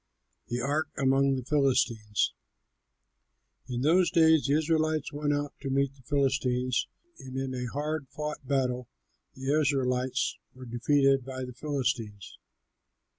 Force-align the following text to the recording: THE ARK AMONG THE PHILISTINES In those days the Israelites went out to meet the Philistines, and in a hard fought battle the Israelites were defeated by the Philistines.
THE 0.47 0.61
ARK 0.61 0.89
AMONG 0.97 1.35
THE 1.35 1.43
PHILISTINES 1.43 2.33
In 3.69 3.81
those 3.81 4.09
days 4.09 4.47
the 4.47 4.57
Israelites 4.57 5.13
went 5.13 5.31
out 5.31 5.53
to 5.61 5.69
meet 5.69 5.93
the 5.95 6.01
Philistines, 6.01 6.87
and 7.19 7.37
in 7.37 7.53
a 7.53 7.69
hard 7.71 8.07
fought 8.09 8.43
battle 8.43 8.87
the 9.35 9.53
Israelites 9.61 10.39
were 10.55 10.65
defeated 10.65 11.23
by 11.23 11.45
the 11.45 11.53
Philistines. 11.53 12.39